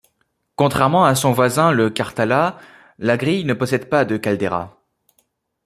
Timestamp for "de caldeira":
4.03-4.81